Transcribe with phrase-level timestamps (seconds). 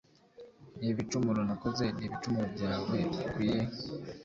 [0.79, 3.61] Ni ibicumuro nakoze ni ibicumuro byawe bikwiye.